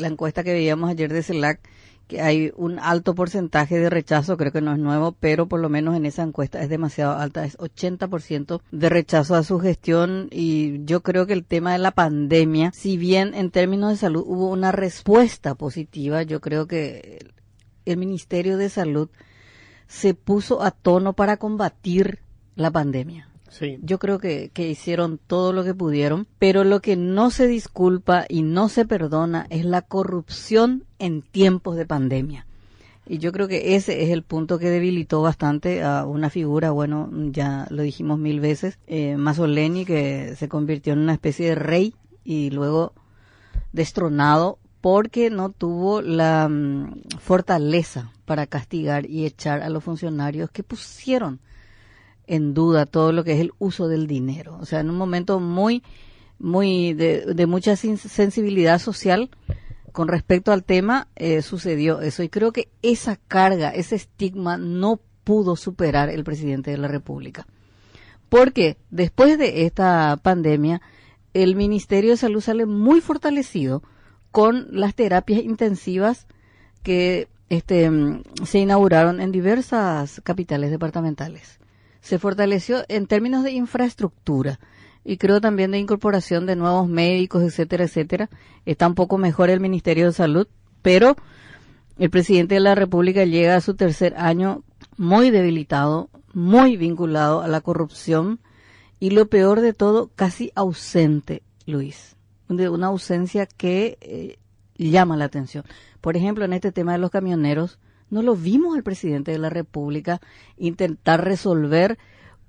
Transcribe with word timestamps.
la 0.00 0.08
encuesta 0.08 0.42
que 0.42 0.52
veíamos 0.52 0.90
ayer 0.90 1.12
de 1.12 1.22
CELAC, 1.22 1.60
que 2.10 2.20
hay 2.20 2.52
un 2.56 2.80
alto 2.80 3.14
porcentaje 3.14 3.78
de 3.78 3.88
rechazo, 3.88 4.36
creo 4.36 4.50
que 4.50 4.60
no 4.60 4.72
es 4.72 4.80
nuevo, 4.80 5.12
pero 5.12 5.46
por 5.46 5.60
lo 5.60 5.68
menos 5.68 5.96
en 5.96 6.06
esa 6.06 6.24
encuesta 6.24 6.60
es 6.60 6.68
demasiado 6.68 7.16
alta, 7.16 7.44
es 7.44 7.56
80% 7.58 8.60
de 8.72 8.88
rechazo 8.88 9.36
a 9.36 9.44
su 9.44 9.60
gestión 9.60 10.28
y 10.32 10.84
yo 10.84 11.02
creo 11.02 11.26
que 11.26 11.34
el 11.34 11.44
tema 11.44 11.72
de 11.72 11.78
la 11.78 11.92
pandemia, 11.92 12.72
si 12.74 12.96
bien 12.96 13.32
en 13.34 13.52
términos 13.52 13.90
de 13.90 13.96
salud 13.96 14.24
hubo 14.26 14.50
una 14.50 14.72
respuesta 14.72 15.54
positiva, 15.54 16.24
yo 16.24 16.40
creo 16.40 16.66
que 16.66 17.20
el 17.84 17.96
Ministerio 17.96 18.56
de 18.56 18.70
Salud 18.70 19.08
se 19.86 20.14
puso 20.14 20.62
a 20.62 20.72
tono 20.72 21.12
para 21.12 21.36
combatir 21.36 22.20
la 22.56 22.72
pandemia. 22.72 23.29
Yo 23.82 23.98
creo 23.98 24.18
que, 24.18 24.50
que, 24.54 24.68
hicieron 24.68 25.18
todo 25.18 25.52
lo 25.52 25.64
que 25.64 25.74
pudieron, 25.74 26.26
pero 26.38 26.64
lo 26.64 26.80
que 26.80 26.96
no 26.96 27.30
se 27.30 27.46
disculpa 27.46 28.24
y 28.28 28.42
no 28.42 28.68
se 28.68 28.84
perdona 28.84 29.46
es 29.50 29.64
la 29.64 29.82
corrupción 29.82 30.84
en 30.98 31.22
tiempos 31.22 31.76
de 31.76 31.86
pandemia. 31.86 32.46
Y 33.06 33.18
yo 33.18 33.32
creo 33.32 33.48
que 33.48 33.74
ese 33.74 34.04
es 34.04 34.10
el 34.10 34.22
punto 34.22 34.60
que 34.60 34.70
debilitó 34.70 35.20
bastante 35.20 35.82
a 35.82 36.04
una 36.06 36.30
figura, 36.30 36.70
bueno, 36.70 37.10
ya 37.32 37.66
lo 37.70 37.82
dijimos 37.82 38.20
mil 38.20 38.38
veces, 38.38 38.78
eh, 38.86 39.16
Masoleni, 39.16 39.84
que 39.84 40.36
se 40.36 40.48
convirtió 40.48 40.92
en 40.92 41.00
una 41.00 41.14
especie 41.14 41.48
de 41.48 41.54
rey 41.56 41.94
y 42.22 42.50
luego 42.50 42.92
destronado 43.72 44.58
porque 44.80 45.28
no 45.28 45.50
tuvo 45.50 46.02
la 46.02 46.46
um, 46.48 47.02
fortaleza 47.18 48.12
para 48.24 48.46
castigar 48.46 49.10
y 49.10 49.26
echar 49.26 49.62
a 49.62 49.70
los 49.70 49.82
funcionarios 49.82 50.50
que 50.50 50.62
pusieron 50.62 51.40
en 52.30 52.54
duda 52.54 52.86
todo 52.86 53.10
lo 53.10 53.24
que 53.24 53.32
es 53.32 53.40
el 53.40 53.52
uso 53.58 53.88
del 53.88 54.06
dinero. 54.06 54.56
O 54.60 54.64
sea, 54.64 54.80
en 54.80 54.88
un 54.88 54.96
momento 54.96 55.40
muy, 55.40 55.82
muy 56.38 56.94
de, 56.94 57.34
de 57.34 57.46
mucha 57.46 57.74
sensibilidad 57.74 58.78
social 58.78 59.30
con 59.90 60.06
respecto 60.06 60.52
al 60.52 60.62
tema, 60.62 61.08
eh, 61.16 61.42
sucedió 61.42 62.00
eso. 62.00 62.22
Y 62.22 62.28
creo 62.28 62.52
que 62.52 62.68
esa 62.82 63.16
carga, 63.16 63.70
ese 63.70 63.96
estigma 63.96 64.56
no 64.56 65.00
pudo 65.24 65.56
superar 65.56 66.08
el 66.08 66.22
presidente 66.22 66.70
de 66.70 66.78
la 66.78 66.86
República. 66.86 67.48
Porque 68.28 68.76
después 68.90 69.36
de 69.36 69.66
esta 69.66 70.16
pandemia, 70.22 70.80
el 71.34 71.56
Ministerio 71.56 72.10
de 72.10 72.16
Salud 72.16 72.40
sale 72.40 72.64
muy 72.64 73.00
fortalecido 73.00 73.82
con 74.30 74.68
las 74.70 74.94
terapias 74.94 75.42
intensivas 75.42 76.28
que 76.84 77.26
este, 77.48 77.90
se 78.44 78.60
inauguraron 78.60 79.20
en 79.20 79.32
diversas 79.32 80.20
capitales 80.22 80.70
departamentales 80.70 81.58
se 82.00 82.18
fortaleció 82.18 82.84
en 82.88 83.06
términos 83.06 83.44
de 83.44 83.52
infraestructura 83.52 84.58
y 85.04 85.16
creo 85.16 85.40
también 85.40 85.70
de 85.70 85.78
incorporación 85.78 86.46
de 86.46 86.56
nuevos 86.56 86.88
médicos, 86.88 87.42
etcétera, 87.42 87.84
etcétera. 87.84 88.30
Está 88.66 88.86
un 88.86 88.94
poco 88.94 89.18
mejor 89.18 89.50
el 89.50 89.60
Ministerio 89.60 90.06
de 90.06 90.12
Salud, 90.12 90.46
pero 90.82 91.16
el 91.98 92.10
presidente 92.10 92.54
de 92.54 92.60
la 92.60 92.74
República 92.74 93.24
llega 93.24 93.56
a 93.56 93.60
su 93.60 93.74
tercer 93.74 94.14
año 94.16 94.62
muy 94.96 95.30
debilitado, 95.30 96.10
muy 96.32 96.76
vinculado 96.76 97.40
a 97.40 97.48
la 97.48 97.60
corrupción 97.60 98.40
y 98.98 99.10
lo 99.10 99.28
peor 99.28 99.60
de 99.60 99.72
todo, 99.72 100.10
casi 100.14 100.52
ausente, 100.54 101.42
Luis. 101.66 102.16
De 102.48 102.68
una 102.68 102.88
ausencia 102.88 103.46
que 103.46 103.96
eh, 104.00 104.38
llama 104.76 105.16
la 105.16 105.26
atención. 105.26 105.64
Por 106.00 106.16
ejemplo, 106.16 106.44
en 106.44 106.52
este 106.52 106.72
tema 106.72 106.92
de 106.92 106.98
los 106.98 107.10
camioneros, 107.10 107.78
no 108.10 108.22
lo 108.22 108.36
vimos 108.36 108.76
al 108.76 108.82
presidente 108.82 109.32
de 109.32 109.38
la 109.38 109.50
República 109.50 110.20
intentar 110.58 111.24
resolver 111.24 111.98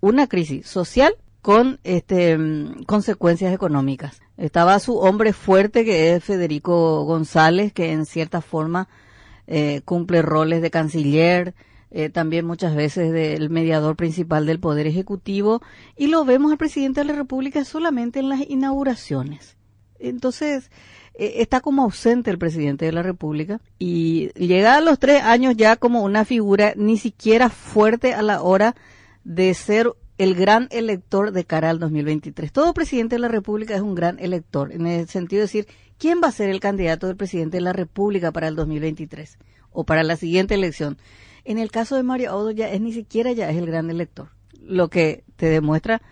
una 0.00 0.26
crisis 0.26 0.66
social 0.66 1.14
con 1.42 1.80
este 1.84 2.36
mm, 2.36 2.84
consecuencias 2.84 3.52
económicas. 3.52 4.20
Estaba 4.36 4.78
su 4.78 4.98
hombre 4.98 5.32
fuerte 5.32 5.84
que 5.84 6.14
es 6.14 6.24
Federico 6.24 7.04
González, 7.04 7.72
que 7.72 7.92
en 7.92 8.06
cierta 8.06 8.40
forma 8.40 8.88
eh, 9.46 9.82
cumple 9.84 10.22
roles 10.22 10.62
de 10.62 10.70
canciller, 10.70 11.54
eh, 11.90 12.10
también 12.10 12.44
muchas 12.46 12.74
veces 12.74 13.12
del 13.12 13.50
mediador 13.50 13.96
principal 13.96 14.46
del 14.46 14.60
Poder 14.60 14.86
Ejecutivo, 14.86 15.62
y 15.96 16.08
lo 16.08 16.24
vemos 16.24 16.52
al 16.52 16.58
presidente 16.58 17.00
de 17.00 17.06
la 17.06 17.14
República 17.14 17.64
solamente 17.64 18.20
en 18.20 18.28
las 18.28 18.40
inauguraciones. 18.48 19.57
Entonces, 19.98 20.70
eh, 21.14 21.42
está 21.42 21.60
como 21.60 21.82
ausente 21.82 22.30
el 22.30 22.38
presidente 22.38 22.84
de 22.84 22.92
la 22.92 23.02
República 23.02 23.60
y 23.78 24.30
llega 24.34 24.76
a 24.76 24.80
los 24.80 24.98
tres 24.98 25.22
años 25.22 25.56
ya 25.56 25.76
como 25.76 26.02
una 26.02 26.24
figura 26.24 26.74
ni 26.76 26.96
siquiera 26.96 27.50
fuerte 27.50 28.14
a 28.14 28.22
la 28.22 28.42
hora 28.42 28.76
de 29.24 29.52
ser 29.54 29.92
el 30.16 30.34
gran 30.34 30.68
elector 30.70 31.32
de 31.32 31.44
cara 31.44 31.70
al 31.70 31.78
2023. 31.78 32.52
Todo 32.52 32.74
presidente 32.74 33.16
de 33.16 33.20
la 33.20 33.28
República 33.28 33.74
es 33.74 33.80
un 33.80 33.94
gran 33.94 34.18
elector, 34.18 34.72
en 34.72 34.86
el 34.86 35.08
sentido 35.08 35.40
de 35.40 35.46
decir, 35.46 35.68
¿quién 35.98 36.20
va 36.22 36.28
a 36.28 36.32
ser 36.32 36.50
el 36.50 36.60
candidato 36.60 37.06
del 37.06 37.16
presidente 37.16 37.58
de 37.58 37.62
la 37.62 37.72
República 37.72 38.32
para 38.32 38.48
el 38.48 38.56
2023 38.56 39.38
o 39.70 39.84
para 39.84 40.02
la 40.02 40.16
siguiente 40.16 40.54
elección? 40.54 40.98
En 41.44 41.58
el 41.58 41.70
caso 41.70 41.96
de 41.96 42.02
Mario 42.02 42.30
Audo 42.30 42.50
ya 42.50 42.68
es 42.68 42.80
ni 42.80 42.92
siquiera 42.92 43.32
ya 43.32 43.48
es 43.48 43.56
el 43.56 43.66
gran 43.66 43.90
elector, 43.90 44.28
lo 44.60 44.88
que 44.88 45.24
te 45.36 45.46
demuestra 45.46 46.02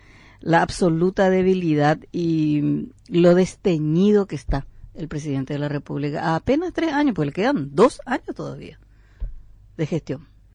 la 0.40 0.62
absoluta 0.62 1.30
debilidad 1.30 1.98
y 2.12 2.90
lo 3.08 3.34
desteñido 3.34 4.26
que 4.26 4.36
está 4.36 4.66
el 4.94 5.08
presidente 5.08 5.52
de 5.52 5.58
la 5.58 5.68
República 5.68 6.22
a 6.22 6.36
apenas 6.36 6.72
tres 6.72 6.92
años, 6.92 7.14
porque 7.14 7.26
le 7.26 7.32
quedan 7.32 7.74
dos 7.74 8.00
años 8.06 8.34
todavía 8.34 8.78
de 9.76 9.86
gestión. 9.86 10.28